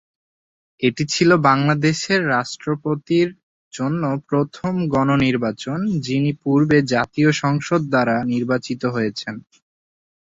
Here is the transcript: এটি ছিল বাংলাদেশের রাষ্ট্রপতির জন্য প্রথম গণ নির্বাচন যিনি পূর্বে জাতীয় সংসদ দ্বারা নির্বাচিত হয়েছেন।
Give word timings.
এটি 0.81 1.03
ছিল 1.13 1.29
বাংলাদেশের 1.47 2.21
রাষ্ট্রপতির 2.31 3.29
জন্য 3.73 4.01
প্রথম 4.29 4.73
গণ 4.93 5.09
নির্বাচন 5.25 5.77
যিনি 6.05 6.31
পূর্বে 6.43 6.77
জাতীয় 6.93 7.29
সংসদ 7.41 7.81
দ্বারা 7.91 8.15
নির্বাচিত 8.31 8.81
হয়েছেন। 8.95 9.35